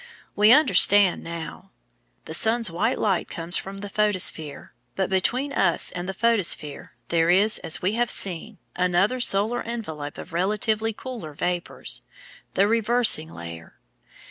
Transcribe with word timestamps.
We 0.35 0.51
understand 0.51 1.23
now. 1.23 1.69
The 2.25 2.33
sun's 2.33 2.71
white 2.71 2.97
light 2.97 3.29
comes 3.29 3.55
from 3.55 3.77
the 3.77 3.87
photosphere, 3.87 4.73
but 4.95 5.11
between 5.11 5.53
us 5.53 5.91
and 5.91 6.09
the 6.09 6.13
photosphere 6.15 6.95
there 7.09 7.29
is, 7.29 7.59
as 7.59 7.83
we 7.83 7.93
have 7.93 8.09
seen, 8.09 8.57
another 8.75 9.19
solar 9.19 9.61
envelope 9.61 10.17
of 10.17 10.33
relatively 10.33 10.91
cooler 10.91 11.33
vapours 11.35 12.01
the 12.55 12.67
reversing 12.67 13.31
layer. 13.31 13.77